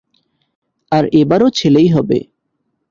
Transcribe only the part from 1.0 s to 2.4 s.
এবারও ছেলেই হবে।